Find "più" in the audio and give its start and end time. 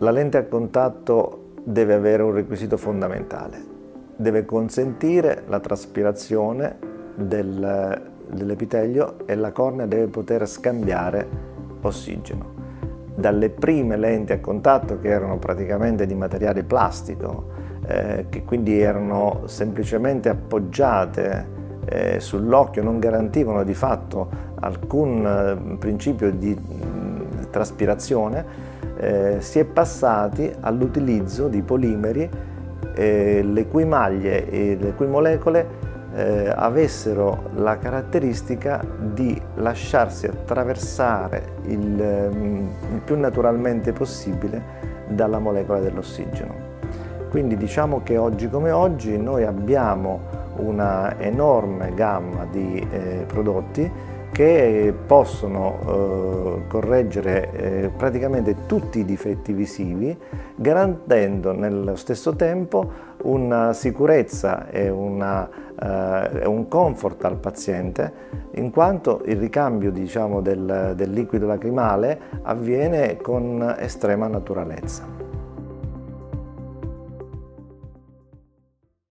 43.04-43.18